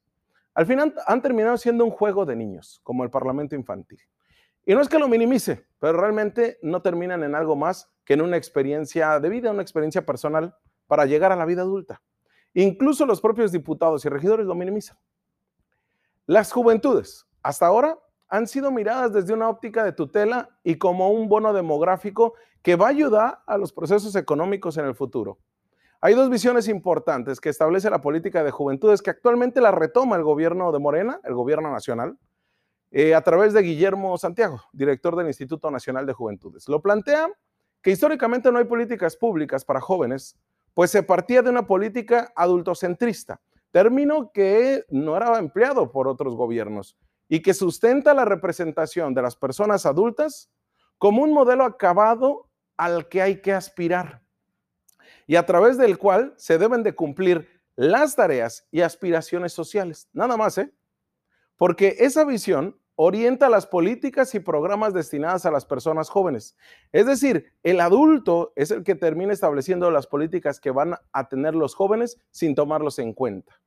Al 0.53 0.65
final 0.65 0.93
han 1.05 1.21
terminado 1.21 1.57
siendo 1.57 1.83
un 1.83 1.91
juego 1.91 2.25
de 2.25 2.37
niños, 2.37 2.79
como 2.83 3.03
el 3.03 3.09
Parlamento 3.09 3.55
Infantil. 3.55 3.99
Y 4.65 4.73
no 4.73 4.81
es 4.81 4.87
que 4.87 4.97
lo 4.97 5.09
minimice, 5.09 5.67
pero 5.79 5.99
realmente 5.99 6.57
no 6.61 6.81
terminan 6.81 7.23
en 7.23 7.35
algo 7.35 7.55
más 7.55 7.91
que 8.05 8.13
en 8.13 8.21
una 8.21 8.37
experiencia 8.37 9.19
de 9.19 9.29
vida, 9.29 9.51
una 9.51 9.61
experiencia 9.61 10.05
personal 10.05 10.55
para 10.87 11.05
llegar 11.05 11.31
a 11.31 11.35
la 11.35 11.45
vida 11.45 11.61
adulta. 11.61 12.01
Incluso 12.53 13.05
los 13.05 13.19
propios 13.19 13.51
diputados 13.51 14.05
y 14.05 14.09
regidores 14.09 14.45
lo 14.45 14.55
minimizan. 14.55 14.97
Las 16.25 16.53
juventudes 16.53 17.27
hasta 17.43 17.67
ahora 17.67 17.99
han 18.27 18.47
sido 18.47 18.71
miradas 18.71 19.13
desde 19.13 19.33
una 19.33 19.49
óptica 19.49 19.83
de 19.83 19.91
tutela 19.91 20.49
y 20.63 20.77
como 20.77 21.11
un 21.11 21.29
bono 21.29 21.53
demográfico 21.53 22.33
que 22.61 22.75
va 22.75 22.87
a 22.87 22.89
ayudar 22.89 23.39
a 23.45 23.57
los 23.57 23.71
procesos 23.71 24.15
económicos 24.15 24.77
en 24.77 24.85
el 24.85 24.95
futuro. 24.95 25.37
Hay 26.01 26.13
dos 26.13 26.29
visiones 26.29 26.67
importantes 26.67 27.39
que 27.39 27.49
establece 27.49 27.89
la 27.89 28.01
política 28.01 28.43
de 28.43 28.51
juventudes 28.51 29.01
que 29.01 29.11
actualmente 29.11 29.61
la 29.61 29.71
retoma 29.71 30.15
el 30.15 30.23
gobierno 30.23 30.71
de 30.71 30.79
Morena, 30.79 31.19
el 31.23 31.33
gobierno 31.33 31.71
nacional, 31.71 32.17
eh, 32.91 33.15
a 33.15 33.21
través 33.21 33.53
de 33.53 33.61
Guillermo 33.61 34.17
Santiago, 34.17 34.61
director 34.71 35.15
del 35.15 35.27
Instituto 35.27 35.69
Nacional 35.71 36.05
de 36.05 36.13
Juventudes. 36.13 36.67
Lo 36.67 36.81
plantea 36.81 37.27
que 37.81 37.91
históricamente 37.91 38.51
no 38.51 38.59
hay 38.59 38.65
políticas 38.65 39.15
públicas 39.15 39.63
para 39.63 39.81
jóvenes, 39.81 40.37
pues 40.73 40.91
se 40.91 41.03
partía 41.03 41.41
de 41.41 41.49
una 41.49 41.67
política 41.67 42.31
adultocentrista, 42.35 43.41
término 43.71 44.31
que 44.31 44.83
no 44.89 45.15
era 45.15 45.37
empleado 45.37 45.91
por 45.91 46.07
otros 46.07 46.35
gobiernos 46.35 46.97
y 47.27 47.41
que 47.41 47.53
sustenta 47.53 48.13
la 48.13 48.25
representación 48.25 49.13
de 49.13 49.21
las 49.21 49.35
personas 49.35 49.85
adultas 49.85 50.51
como 50.97 51.23
un 51.23 51.33
modelo 51.33 51.63
acabado 51.63 52.49
al 52.77 53.07
que 53.07 53.21
hay 53.21 53.41
que 53.41 53.53
aspirar 53.53 54.21
y 55.27 55.35
a 55.35 55.45
través 55.45 55.77
del 55.77 55.97
cual 55.97 56.33
se 56.37 56.57
deben 56.57 56.83
de 56.83 56.93
cumplir 56.93 57.49
las 57.75 58.15
tareas 58.15 58.67
y 58.71 58.81
aspiraciones 58.81 59.53
sociales. 59.53 60.07
Nada 60.13 60.37
más, 60.37 60.57
¿eh? 60.57 60.71
Porque 61.57 61.95
esa 61.99 62.23
visión 62.25 62.79
orienta 62.95 63.49
las 63.49 63.67
políticas 63.67 64.33
y 64.35 64.39
programas 64.39 64.93
destinadas 64.93 65.45
a 65.45 65.51
las 65.51 65.65
personas 65.65 66.09
jóvenes. 66.09 66.55
Es 66.91 67.05
decir, 67.05 67.53
el 67.63 67.81
adulto 67.81 68.53
es 68.55 68.71
el 68.71 68.83
que 68.83 68.95
termina 68.95 69.33
estableciendo 69.33 69.91
las 69.91 70.07
políticas 70.07 70.59
que 70.59 70.71
van 70.71 70.95
a 71.11 71.27
tener 71.27 71.55
los 71.55 71.75
jóvenes 71.75 72.17
sin 72.31 72.55
tomarlos 72.55 72.99
en 72.99 73.13
cuenta. 73.13 73.59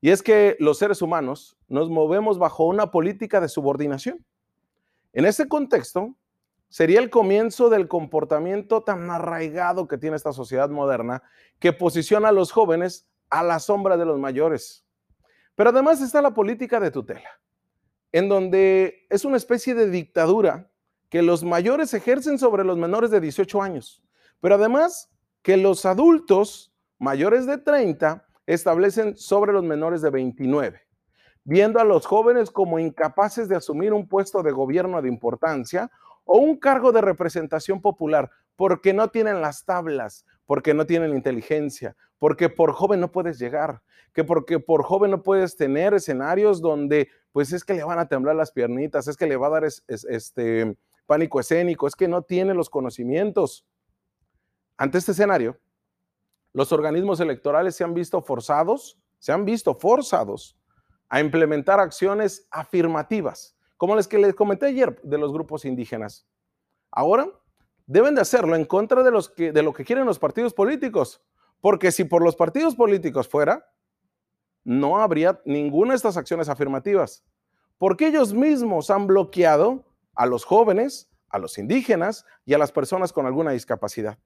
Y 0.00 0.10
es 0.10 0.22
que 0.22 0.56
los 0.60 0.78
seres 0.78 1.02
humanos 1.02 1.56
nos 1.68 1.90
movemos 1.90 2.38
bajo 2.38 2.64
una 2.64 2.90
política 2.90 3.40
de 3.40 3.48
subordinación. 3.48 4.24
En 5.12 5.24
ese 5.24 5.48
contexto, 5.48 6.14
sería 6.68 7.00
el 7.00 7.10
comienzo 7.10 7.70
del 7.70 7.88
comportamiento 7.88 8.82
tan 8.82 9.10
arraigado 9.10 9.88
que 9.88 9.98
tiene 9.98 10.16
esta 10.16 10.32
sociedad 10.32 10.68
moderna 10.68 11.22
que 11.58 11.72
posiciona 11.72 12.28
a 12.28 12.32
los 12.32 12.52
jóvenes 12.52 13.08
a 13.30 13.42
la 13.42 13.58
sombra 13.58 13.96
de 13.96 14.04
los 14.04 14.18
mayores. 14.18 14.84
Pero 15.54 15.70
además 15.70 16.00
está 16.00 16.20
la 16.20 16.34
política 16.34 16.78
de 16.80 16.90
tutela 16.90 17.30
en 18.12 18.28
donde 18.28 19.06
es 19.10 19.24
una 19.24 19.36
especie 19.36 19.74
de 19.74 19.90
dictadura 19.90 20.70
que 21.08 21.22
los 21.22 21.44
mayores 21.44 21.92
ejercen 21.94 22.38
sobre 22.38 22.64
los 22.64 22.78
menores 22.78 23.10
de 23.10 23.20
18 23.20 23.60
años, 23.62 24.02
pero 24.40 24.54
además 24.54 25.10
que 25.42 25.56
los 25.56 25.84
adultos 25.84 26.74
mayores 26.98 27.46
de 27.46 27.58
30 27.58 28.25
establecen 28.46 29.16
sobre 29.16 29.52
los 29.52 29.64
menores 29.64 30.02
de 30.02 30.10
29, 30.10 30.80
viendo 31.44 31.80
a 31.80 31.84
los 31.84 32.06
jóvenes 32.06 32.50
como 32.50 32.78
incapaces 32.78 33.48
de 33.48 33.56
asumir 33.56 33.92
un 33.92 34.08
puesto 34.08 34.42
de 34.42 34.52
gobierno 34.52 35.02
de 35.02 35.08
importancia 35.08 35.90
o 36.24 36.38
un 36.38 36.56
cargo 36.56 36.92
de 36.92 37.00
representación 37.00 37.80
popular, 37.80 38.30
porque 38.56 38.92
no 38.92 39.08
tienen 39.08 39.40
las 39.40 39.64
tablas, 39.64 40.24
porque 40.46 40.74
no 40.74 40.86
tienen 40.86 41.14
inteligencia, 41.14 41.96
porque 42.18 42.48
por 42.48 42.72
joven 42.72 43.00
no 43.00 43.12
puedes 43.12 43.38
llegar, 43.38 43.82
que 44.12 44.24
porque 44.24 44.58
por 44.58 44.82
joven 44.82 45.10
no 45.10 45.22
puedes 45.22 45.56
tener 45.56 45.92
escenarios 45.94 46.60
donde 46.60 47.08
pues 47.32 47.52
es 47.52 47.64
que 47.64 47.74
le 47.74 47.84
van 47.84 47.98
a 47.98 48.08
temblar 48.08 48.34
las 48.34 48.50
piernitas, 48.50 49.08
es 49.08 49.16
que 49.16 49.26
le 49.26 49.36
va 49.36 49.48
a 49.48 49.50
dar 49.50 49.64
este 49.64 50.76
pánico 51.04 51.38
escénico, 51.38 51.86
es 51.86 51.94
que 51.94 52.08
no 52.08 52.22
tiene 52.22 52.54
los 52.54 52.70
conocimientos. 52.70 53.66
Ante 54.78 54.98
este 54.98 55.12
escenario, 55.12 55.58
los 56.56 56.72
organismos 56.72 57.20
electorales 57.20 57.76
se 57.76 57.84
han 57.84 57.92
visto 57.92 58.22
forzados, 58.22 58.98
se 59.18 59.30
han 59.30 59.44
visto 59.44 59.74
forzados 59.74 60.56
a 61.10 61.20
implementar 61.20 61.80
acciones 61.80 62.48
afirmativas, 62.50 63.58
como 63.76 63.94
las 63.94 64.08
que 64.08 64.16
les 64.16 64.34
comenté 64.34 64.64
ayer 64.64 64.98
de 65.02 65.18
los 65.18 65.34
grupos 65.34 65.66
indígenas. 65.66 66.26
Ahora 66.90 67.28
deben 67.84 68.14
de 68.14 68.22
hacerlo 68.22 68.56
en 68.56 68.64
contra 68.64 69.02
de, 69.02 69.52
de 69.52 69.62
lo 69.62 69.74
que 69.74 69.84
quieren 69.84 70.06
los 70.06 70.18
partidos 70.18 70.54
políticos, 70.54 71.22
porque 71.60 71.92
si 71.92 72.04
por 72.04 72.22
los 72.24 72.36
partidos 72.36 72.74
políticos 72.74 73.28
fuera, 73.28 73.70
no 74.64 74.96
habría 74.96 75.42
ninguna 75.44 75.90
de 75.90 75.96
estas 75.96 76.16
acciones 76.16 76.48
afirmativas, 76.48 77.22
porque 77.76 78.06
ellos 78.06 78.32
mismos 78.32 78.88
han 78.88 79.06
bloqueado 79.06 79.84
a 80.14 80.24
los 80.24 80.46
jóvenes, 80.46 81.10
a 81.28 81.38
los 81.38 81.58
indígenas 81.58 82.24
y 82.46 82.54
a 82.54 82.58
las 82.58 82.72
personas 82.72 83.12
con 83.12 83.26
alguna 83.26 83.50
discapacidad. 83.50 84.18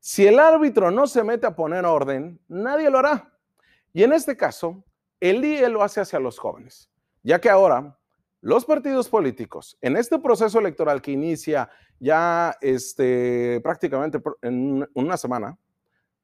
Si 0.00 0.26
el 0.26 0.38
árbitro 0.38 0.90
no 0.90 1.06
se 1.06 1.24
mete 1.24 1.46
a 1.46 1.54
poner 1.54 1.84
orden, 1.84 2.40
nadie 2.48 2.90
lo 2.90 2.98
hará. 2.98 3.32
Y 3.92 4.02
en 4.02 4.12
este 4.12 4.36
caso, 4.36 4.84
el 5.20 5.44
IE 5.44 5.68
lo 5.68 5.82
hace 5.82 6.00
hacia 6.00 6.20
los 6.20 6.38
jóvenes, 6.38 6.90
ya 7.22 7.40
que 7.40 7.50
ahora 7.50 7.98
los 8.40 8.64
partidos 8.64 9.08
políticos, 9.08 9.76
en 9.80 9.96
este 9.96 10.18
proceso 10.18 10.60
electoral 10.60 11.02
que 11.02 11.10
inicia 11.10 11.68
ya 11.98 12.56
este, 12.60 13.60
prácticamente 13.62 14.22
en 14.42 14.88
una 14.94 15.16
semana, 15.16 15.58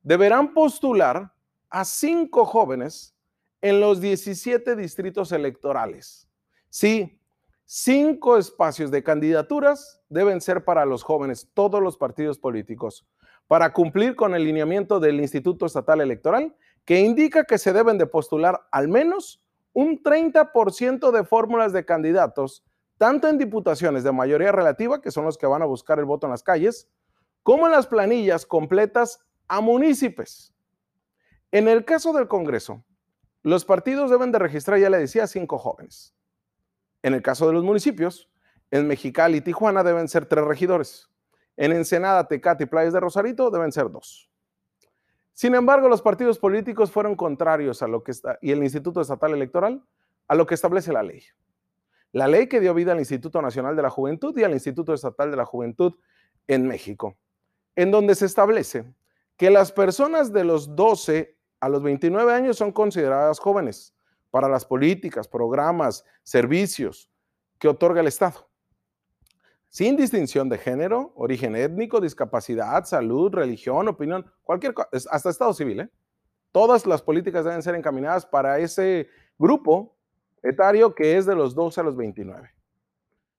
deberán 0.03 0.55
postular 0.55 1.33
a 1.69 1.85
cinco 1.85 2.45
jóvenes 2.45 3.17
en 3.61 3.81
los 3.81 4.01
17 4.01 4.77
distritos 4.77 5.33
electorales. 5.33 6.29
Sí, 6.69 7.19
cinco 7.65 8.37
espacios 8.37 8.91
de 8.93 9.03
candidaturas 9.03 10.01
deben 10.09 10.41
ser 10.41 10.65
para 10.65 10.85
los 10.85 11.03
jóvenes, 11.03 11.51
todos 11.55 11.83
los 11.83 11.97
partidos 11.97 12.39
políticos, 12.39 13.05
para 13.47 13.73
cumplir 13.73 14.17
con 14.17 14.35
el 14.35 14.45
lineamiento 14.45 15.01
del 15.01 15.21
Instituto 15.21 15.67
Estatal 15.67 16.01
Electoral, 16.01 16.55
que 16.85 17.01
indica 17.01 17.45
que 17.45 17.59
se 17.59 17.73
deben 17.73 17.99
de 17.99 18.07
postular 18.07 18.67
al 18.71 18.89
menos 18.89 19.43
un 19.73 20.03
30% 20.03 21.11
de 21.11 21.25
fórmulas 21.25 21.73
de 21.73 21.85
candidatos, 21.85 22.65
tanto 22.97 23.29
en 23.29 23.39
diputaciones 23.39 24.05
de 24.05 24.13
mayoría 24.13 24.53
relativa, 24.53 25.01
que 25.01 25.11
son 25.11 25.25
los 25.25 25.37
que 25.37 25.47
van 25.47 25.63
a 25.63 25.67
buscar 25.67 25.99
el 25.99 26.05
voto 26.05 26.27
en 26.27 26.31
las 26.31 26.43
calles, 26.43 26.89
como 27.43 27.67
en 27.67 27.73
las 27.73 27.87
planillas 27.87 28.47
completas 28.47 29.21
a 29.49 29.61
municipios. 29.61 30.55
En 31.51 31.69
el 31.69 31.85
caso 31.85 32.13
del 32.13 32.29
Congreso, 32.29 32.85
los 33.43 33.65
partidos 33.65 34.11
deben 34.11 34.33
de 34.33 34.39
registrar, 34.39 34.79
ya 34.79 34.91
le 34.91 34.99
decía, 34.99 35.27
cinco 35.27 35.59
jóvenes. 35.59 36.15
En 37.03 37.13
el 37.13 37.21
caso 37.21 37.47
de 37.47 37.53
los 37.53 37.63
municipios, 37.63 38.31
en 38.71 38.89
Mexicali 38.89 39.39
y 39.39 39.41
Tijuana 39.43 39.85
deben 39.85 40.09
ser 40.09 40.27
tres 40.27 40.45
regidores. 40.45 41.11
En 41.57 41.73
Ensenada, 41.73 42.27
Tecate 42.27 42.65
y 42.65 42.67
Playas 42.67 42.93
de 42.93 43.01
Rosarito 43.01 43.51
deben 43.51 43.73
ser 43.73 43.91
dos. 43.91 44.31
Sin 45.33 45.55
embargo, 45.55 45.89
los 45.89 46.03
partidos 46.03 46.39
políticos 46.39 46.91
fueron 46.91 47.17
contrarios 47.17 47.83
a 47.83 47.89
lo 47.89 48.03
que 48.03 48.13
está, 48.13 48.39
y 48.41 48.53
el 48.53 48.63
Instituto 48.63 49.01
Estatal 49.01 49.33
Electoral 49.33 49.85
a 50.29 50.35
lo 50.35 50.47
que 50.47 50.55
establece 50.55 50.93
la 50.93 51.03
ley. 51.03 51.23
La 52.13 52.29
ley 52.29 52.49
que 52.49 52.61
dio 52.61 52.73
vida 52.75 52.93
al 52.93 53.01
Instituto 53.01 53.43
Nacional 53.43 53.75
de 53.75 53.83
la 53.83 53.91
Juventud 53.91 54.37
y 54.39 54.45
al 54.45 54.53
Instituto 54.53 54.95
Estatal 54.95 55.31
de 55.31 55.37
la 55.37 55.45
Juventud 55.45 55.95
en 56.47 56.67
México, 56.67 57.17
en 57.75 57.91
donde 57.91 58.15
se 58.15 58.27
establece 58.27 58.85
que 59.37 59.51
las 59.51 59.73
personas 59.73 60.33
de 60.33 60.45
los 60.45 60.77
12 60.77 61.37
a 61.59 61.69
los 61.69 61.83
29 61.83 62.33
años 62.33 62.57
son 62.57 62.71
consideradas 62.71 63.41
jóvenes 63.41 63.95
para 64.31 64.49
las 64.49 64.65
políticas, 64.65 65.27
programas, 65.27 66.05
servicios 66.23 67.11
que 67.59 67.69
otorga 67.69 68.01
el 68.01 68.07
Estado. 68.07 68.49
Sin 69.75 69.97
distinción 69.97 70.49
de 70.49 70.57
género, 70.57 71.13
origen 71.17 71.57
étnico, 71.57 72.01
discapacidad, 72.01 72.85
salud, 72.85 73.35
religión, 73.35 73.89
opinión, 73.89 74.25
cualquier 74.45 74.73
cosa, 74.73 74.89
hasta 75.11 75.31
Estado 75.31 75.53
civil. 75.53 75.81
¿eh? 75.81 75.91
Todas 76.53 76.87
las 76.87 77.03
políticas 77.03 77.45
deben 77.45 77.61
ser 77.61 77.75
encaminadas 77.75 78.25
para 78.25 78.61
ese 78.61 79.09
grupo 79.37 79.99
etario 80.45 80.95
que 80.95 81.17
es 81.17 81.27
de 81.27 81.35
los 81.35 81.57
12 81.57 81.81
a 81.81 81.83
los 81.83 81.97
29. 81.97 82.55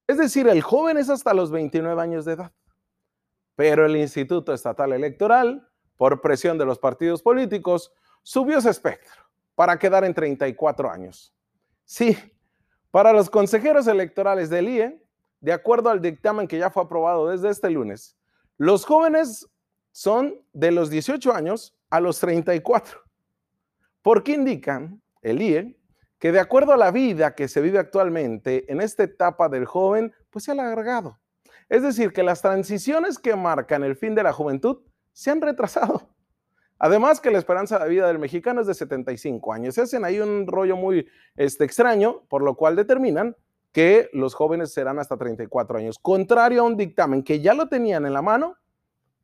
Es 0.08 0.18
decir, 0.18 0.50
el 0.50 0.62
joven 0.62 0.98
es 0.98 1.10
hasta 1.10 1.34
los 1.34 1.52
29 1.52 2.02
años 2.02 2.26
de 2.26 2.34
edad. 2.34 2.52
Pero 3.56 3.86
el 3.86 3.96
Instituto 3.96 4.54
Estatal 4.54 4.92
Electoral, 4.92 5.66
por 5.96 6.20
presión 6.20 6.58
de 6.58 6.66
los 6.66 6.80
partidos 6.80 7.22
políticos, 7.22 7.94
subió 8.24 8.58
ese 8.58 8.72
espectro 8.72 9.24
para 9.56 9.80
quedar 9.80 10.04
en 10.04 10.14
34 10.14 10.92
años. 10.92 11.34
Sí, 11.86 12.18
para 12.92 13.14
los 13.14 13.30
consejeros 13.30 13.88
electorales 13.88 14.50
del 14.50 14.68
IE, 14.68 15.05
de 15.46 15.54
acuerdo 15.54 15.92
al 15.92 16.02
dictamen 16.02 16.48
que 16.48 16.58
ya 16.58 16.72
fue 16.72 16.82
aprobado 16.82 17.30
desde 17.30 17.52
este 17.52 17.70
lunes, 17.70 18.18
los 18.58 18.84
jóvenes 18.84 19.48
son 19.92 20.42
de 20.54 20.72
los 20.72 20.90
18 20.90 21.32
años 21.36 21.78
a 21.92 22.00
los 22.00 22.20
34, 22.20 23.00
porque 24.02 24.32
indican 24.32 25.04
el 25.22 25.44
IE 25.44 25.80
que 26.18 26.32
de 26.32 26.40
acuerdo 26.40 26.74
a 26.74 26.78
la 26.78 26.90
vida 26.90 27.36
que 27.36 27.48
se 27.48 27.62
vive 27.62 27.78
actualmente 27.78 28.72
en 28.72 28.82
esta 28.82 29.04
etapa 29.04 29.48
del 29.48 29.66
joven, 29.66 30.16
pues 30.32 30.46
se 30.46 30.52
ha 30.52 30.54
alargado. 30.56 31.20
Es 31.70 31.84
decir, 31.84 32.12
que 32.12 32.24
las 32.24 32.42
transiciones 32.42 33.20
que 33.20 33.36
marcan 33.36 33.84
el 33.84 33.96
fin 33.96 34.16
de 34.16 34.24
la 34.24 34.34
juventud 34.34 34.82
se 35.14 35.30
han 35.30 35.42
retrasado. 35.42 36.10
Además 36.80 37.22
que 37.22 37.30
la 37.30 37.38
esperanza 37.38 37.78
de 37.78 37.88
vida 37.88 38.08
del 38.08 38.18
mexicano 38.18 38.62
es 38.62 38.68
de 38.68 38.74
75 38.74 39.54
años. 39.54 39.76
Se 39.76 39.84
hacen 39.84 40.06
ahí 40.06 40.20
un 40.20 40.48
rollo 40.48 40.76
muy 40.76 41.08
este, 41.36 41.66
extraño, 41.66 42.24
por 42.30 42.42
lo 42.42 42.56
cual 42.56 42.76
determinan 42.76 43.36
que 43.76 44.10
los 44.14 44.36
jóvenes 44.36 44.72
serán 44.72 45.00
hasta 45.00 45.18
34 45.18 45.80
años. 45.80 46.00
Contrario 46.00 46.62
a 46.62 46.64
un 46.64 46.78
dictamen 46.78 47.22
que 47.22 47.42
ya 47.42 47.54
lo 47.54 47.68
tenían 47.68 48.06
en 48.06 48.14
la 48.14 48.22
mano 48.22 48.56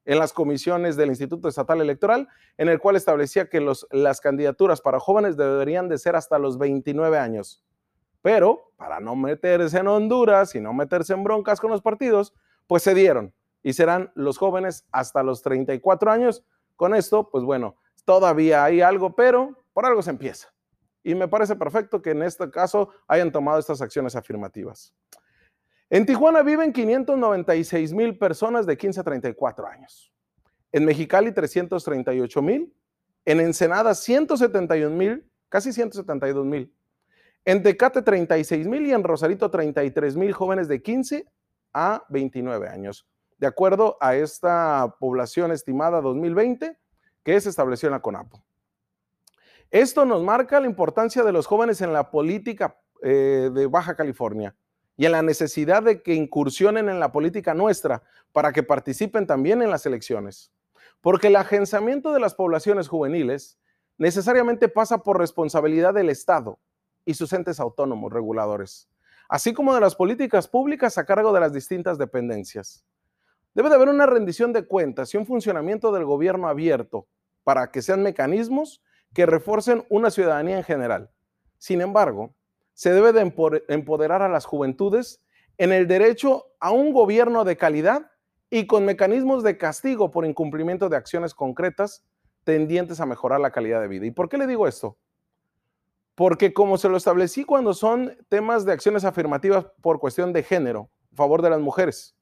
en 0.03 0.19
las 0.19 0.33
comisiones 0.33 0.97
del 0.97 1.07
Instituto 1.07 1.47
Estatal 1.47 1.79
Electoral, 1.79 2.27
en 2.57 2.67
el 2.67 2.77
cual 2.77 2.97
establecía 2.97 3.47
que 3.47 3.65
las 3.91 4.19
candidaturas 4.19 4.81
para 4.81 4.99
jóvenes 4.99 5.37
deberían 5.37 5.87
de 5.87 5.97
ser 5.97 6.17
hasta 6.17 6.37
los 6.37 6.57
29 6.57 7.17
años. 7.17 7.63
Pero 8.21 8.73
para 8.75 8.99
no 8.99 9.15
meterse 9.15 9.77
en 9.77 9.87
Honduras 9.87 10.53
y 10.53 10.59
no 10.59 10.73
meterse 10.73 11.13
en 11.13 11.23
broncas 11.23 11.61
con 11.61 11.71
los 11.71 11.81
partidos, 11.81 12.33
pues 12.67 12.83
se 12.83 12.93
dieron 12.93 13.33
y 13.63 13.71
serán 13.71 14.11
los 14.15 14.37
jóvenes 14.37 14.85
hasta 14.91 15.23
los 15.23 15.43
34 15.43 16.11
años 16.11 16.43
con 16.75 16.93
esto, 16.93 17.29
pues 17.29 17.45
bueno, 17.45 17.77
todavía 18.03 18.65
hay 18.65 18.81
algo, 18.81 19.15
pero 19.15 19.57
por 19.71 19.85
algo 19.85 20.01
se 20.01 20.09
empieza. 20.09 20.53
Y 21.03 21.15
me 21.15 21.27
parece 21.27 21.55
perfecto 21.55 22.01
que 22.01 22.11
en 22.11 22.21
este 22.23 22.49
caso 22.49 22.89
hayan 23.07 23.31
tomado 23.31 23.59
estas 23.59 23.81
acciones 23.81 24.15
afirmativas. 24.15 24.93
En 25.89 26.05
Tijuana 26.05 26.43
viven 26.43 26.71
596 26.71 27.93
mil 27.93 28.17
personas 28.17 28.65
de 28.65 28.77
15 28.77 28.99
a 28.99 29.03
34 29.03 29.67
años. 29.67 30.13
En 30.71 30.85
Mexicali 30.85 31.33
338 31.33 32.41
mil. 32.41 32.73
En 33.25 33.39
Ensenada 33.39 33.93
171 33.93 34.95
mil, 34.95 35.29
casi 35.49 35.73
172 35.73 36.45
mil. 36.45 36.73
En 37.45 37.61
Tecate 37.61 38.01
36 38.01 38.67
mil 38.67 38.85
y 38.85 38.93
en 38.93 39.03
Rosarito 39.03 39.51
33 39.51 40.15
mil 40.15 40.31
jóvenes 40.33 40.67
de 40.67 40.81
15 40.81 41.25
a 41.73 42.03
29 42.09 42.67
años 42.67 43.05
de 43.41 43.47
acuerdo 43.47 43.97
a 43.99 44.15
esta 44.15 44.95
población 44.99 45.51
estimada 45.51 45.99
2020 45.99 46.77
que 47.23 47.41
se 47.41 47.49
estableció 47.49 47.87
en 47.87 47.93
la 47.93 47.99
CONAPO. 47.99 48.45
Esto 49.71 50.03
nos 50.03 50.21
marca 50.21 50.59
la 50.59 50.67
importancia 50.67 51.23
de 51.23 51.31
los 51.31 51.47
jóvenes 51.47 51.79
en 51.79 51.93
la 51.93 52.11
política 52.11 52.77
eh, 53.01 53.49
de 53.53 53.67
Baja 53.67 53.95
California. 53.95 54.53
y 54.97 55.05
en 55.05 55.13
la 55.13 55.21
necesidad 55.23 55.81
de 55.81 56.03
que 56.03 56.13
incursionen 56.13 56.89
en 56.89 56.99
la 56.99 57.11
política 57.11 57.53
nuestra 57.55 58.03
para 58.33 58.51
que 58.51 58.61
participen 58.61 59.25
también 59.25 59.61
en 59.61 59.71
las 59.71 59.85
elecciones. 59.85 60.51
Porque 60.99 61.27
el 61.27 61.37
agenciamiento 61.37 62.11
de 62.11 62.19
las 62.19 62.35
poblaciones 62.35 62.89
juveniles 62.89 63.57
necesariamente 63.97 64.67
pasa 64.67 64.99
por 64.99 65.17
responsabilidad 65.17 65.93
del 65.93 66.09
Estado 66.09 66.59
y 67.05 67.13
sus 67.13 67.31
entes 67.33 67.59
autónomos 67.59 68.11
reguladores, 68.11 68.89
así 69.29 69.53
como 69.53 69.73
de 69.73 69.81
las 69.81 69.95
políticas 69.95 70.47
públicas 70.47 70.97
a 70.97 71.05
cargo 71.05 71.31
de 71.31 71.39
las 71.39 71.53
distintas 71.53 71.97
dependencias. 71.97 72.83
Debe 73.55 73.69
de 73.69 73.75
haber 73.75 73.89
una 73.89 74.05
rendición 74.05 74.53
de 74.53 74.67
cuentas 74.67 75.13
y 75.13 75.17
un 75.17 75.25
funcionamiento 75.25 75.91
del 75.91 76.05
gobierno 76.05 76.47
abierto 76.49 77.07
para 77.43 77.71
que 77.71 77.81
sean 77.81 78.03
mecanismos 78.03 78.81
que 79.13 79.25
refuercen 79.25 79.85
una 79.89 80.11
ciudadanía 80.11 80.57
en 80.57 80.63
general. 80.63 81.09
Sin 81.57 81.81
embargo, 81.81 82.33
se 82.73 82.91
debe 82.93 83.11
de 83.13 83.21
empoderar 83.67 84.21
a 84.21 84.29
las 84.29 84.45
juventudes 84.45 85.21
en 85.57 85.71
el 85.71 85.87
derecho 85.87 86.47
a 86.59 86.71
un 86.71 86.93
gobierno 86.93 87.43
de 87.43 87.57
calidad 87.57 88.11
y 88.49 88.67
con 88.67 88.85
mecanismos 88.85 89.43
de 89.43 89.57
castigo 89.57 90.11
por 90.11 90.25
incumplimiento 90.25 90.89
de 90.89 90.97
acciones 90.97 91.33
concretas 91.33 92.03
tendientes 92.43 92.99
a 92.99 93.05
mejorar 93.05 93.39
la 93.39 93.51
calidad 93.51 93.81
de 93.81 93.87
vida. 93.87 94.05
¿Y 94.05 94.11
por 94.11 94.29
qué 94.29 94.37
le 94.37 94.47
digo 94.47 94.67
esto? 94.67 94.97
Porque 96.15 96.53
como 96.53 96.77
se 96.77 96.89
lo 96.89 96.97
establecí 96.97 97.45
cuando 97.45 97.73
son 97.73 98.17
temas 98.29 98.65
de 98.65 98.73
acciones 98.73 99.05
afirmativas 99.05 99.65
por 99.81 99.99
cuestión 99.99 100.33
de 100.33 100.43
género, 100.43 100.89
a 101.13 101.15
favor 101.15 101.41
de 101.41 101.49
las 101.49 101.59
mujeres, 101.59 102.15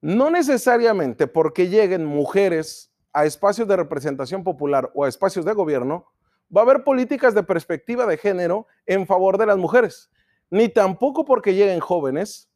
no 0.00 0.30
necesariamente 0.30 1.26
porque 1.26 1.68
lleguen 1.68 2.04
mujeres 2.04 2.89
a 3.12 3.24
espacios 3.24 3.66
de 3.66 3.76
representación 3.76 4.44
popular 4.44 4.90
o 4.94 5.04
a 5.04 5.08
espacios 5.08 5.44
de 5.44 5.52
gobierno, 5.52 6.06
va 6.54 6.62
a 6.62 6.64
haber 6.64 6.84
políticas 6.84 7.34
de 7.34 7.42
perspectiva 7.42 8.06
de 8.06 8.16
género 8.16 8.66
en 8.86 9.06
favor 9.06 9.38
de 9.38 9.46
las 9.46 9.56
mujeres, 9.56 10.10
ni 10.50 10.68
tampoco 10.68 11.24
porque 11.24 11.54
lleguen 11.54 11.80
jóvenes 11.80 12.50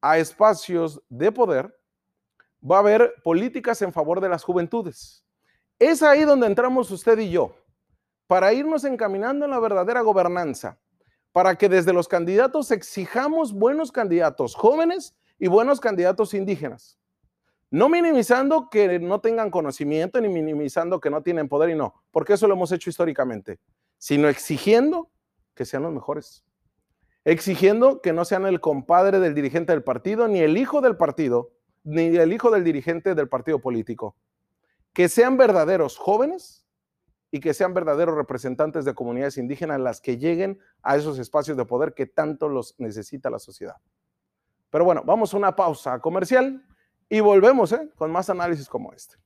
a 0.00 0.18
espacios 0.18 1.02
de 1.08 1.32
poder, 1.32 1.74
va 2.68 2.76
a 2.76 2.80
haber 2.80 3.14
políticas 3.22 3.82
en 3.82 3.92
favor 3.92 4.20
de 4.20 4.28
las 4.28 4.42
juventudes. 4.42 5.24
Es 5.78 6.02
ahí 6.02 6.22
donde 6.22 6.46
entramos 6.46 6.90
usted 6.90 7.18
y 7.18 7.30
yo, 7.30 7.54
para 8.26 8.52
irnos 8.52 8.84
encaminando 8.84 9.44
en 9.44 9.50
la 9.50 9.60
verdadera 9.60 10.00
gobernanza, 10.00 10.78
para 11.32 11.56
que 11.56 11.68
desde 11.68 11.92
los 11.92 12.08
candidatos 12.08 12.70
exijamos 12.70 13.52
buenos 13.52 13.92
candidatos 13.92 14.54
jóvenes 14.54 15.14
y 15.38 15.48
buenos 15.48 15.80
candidatos 15.80 16.32
indígenas. 16.32 16.98
No 17.70 17.88
minimizando 17.88 18.70
que 18.70 18.98
no 19.00 19.20
tengan 19.20 19.50
conocimiento 19.50 20.20
ni 20.20 20.28
minimizando 20.28 21.00
que 21.00 21.10
no 21.10 21.22
tienen 21.22 21.48
poder 21.48 21.70
y 21.70 21.74
no, 21.74 21.94
porque 22.12 22.34
eso 22.34 22.46
lo 22.46 22.54
hemos 22.54 22.70
hecho 22.70 22.90
históricamente, 22.90 23.58
sino 23.98 24.28
exigiendo 24.28 25.10
que 25.54 25.64
sean 25.64 25.82
los 25.82 25.92
mejores. 25.92 26.44
Exigiendo 27.24 28.00
que 28.00 28.12
no 28.12 28.24
sean 28.24 28.46
el 28.46 28.60
compadre 28.60 29.18
del 29.18 29.34
dirigente 29.34 29.72
del 29.72 29.82
partido, 29.82 30.28
ni 30.28 30.38
el 30.40 30.56
hijo 30.56 30.80
del 30.80 30.96
partido, 30.96 31.50
ni 31.82 32.16
el 32.16 32.32
hijo 32.32 32.52
del 32.52 32.62
dirigente 32.62 33.16
del 33.16 33.28
partido 33.28 33.60
político. 33.60 34.16
Que 34.92 35.08
sean 35.08 35.36
verdaderos 35.36 35.98
jóvenes 35.98 36.64
y 37.32 37.40
que 37.40 37.52
sean 37.52 37.74
verdaderos 37.74 38.14
representantes 38.14 38.84
de 38.84 38.94
comunidades 38.94 39.38
indígenas 39.38 39.80
las 39.80 40.00
que 40.00 40.18
lleguen 40.18 40.60
a 40.82 40.96
esos 40.96 41.18
espacios 41.18 41.56
de 41.56 41.64
poder 41.64 41.94
que 41.94 42.06
tanto 42.06 42.48
los 42.48 42.76
necesita 42.78 43.28
la 43.28 43.40
sociedad. 43.40 43.76
Pero 44.70 44.84
bueno, 44.84 45.02
vamos 45.04 45.34
a 45.34 45.36
una 45.36 45.56
pausa 45.56 45.98
comercial 45.98 46.64
y 47.08 47.20
volvemos 47.20 47.72
¿eh? 47.72 47.88
con 47.96 48.10
más 48.10 48.30
análisis 48.30 48.68
como 48.68 48.92
este. 48.92 49.16